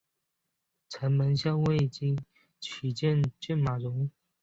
[0.89, 2.17] 城门校尉岑
[2.59, 4.09] 起举荐马融。